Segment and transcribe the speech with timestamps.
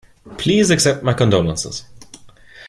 [0.39, 1.85] Please accept my condolences.